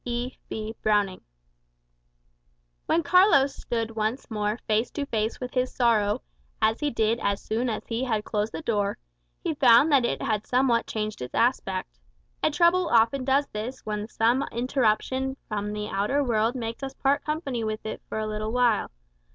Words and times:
E. 0.03 0.33
B. 0.49 0.75
Browning 0.81 1.21
When 2.87 3.03
Carlos 3.03 3.53
stood 3.55 3.91
once 3.95 4.31
more 4.31 4.57
face 4.65 4.89
to 4.89 5.05
face 5.05 5.39
with 5.39 5.53
his 5.53 5.71
sorrow 5.75 6.23
as 6.59 6.79
he 6.79 6.89
did 6.89 7.19
as 7.19 7.39
soon 7.39 7.69
as 7.69 7.85
he 7.85 8.05
had 8.05 8.25
closed 8.25 8.51
the 8.51 8.63
door 8.63 8.97
he 9.43 9.53
found 9.53 9.91
that 9.91 10.03
it 10.03 10.19
had 10.19 10.47
somewhat 10.47 10.87
changed 10.87 11.21
its 11.21 11.35
aspect. 11.35 11.99
A 12.41 12.49
trouble 12.49 12.89
often 12.89 13.23
does 13.23 13.45
this 13.49 13.85
when 13.85 14.07
some 14.07 14.43
interruption 14.51 15.37
from 15.47 15.71
the 15.71 15.87
outer 15.87 16.23
world 16.23 16.55
makes 16.55 16.81
us 16.81 16.95
part 16.95 17.23
company 17.23 17.63
with 17.63 17.85
it 17.85 18.01
for 18.09 18.17
a 18.17 18.25
little 18.25 18.51
while. 18.51 18.89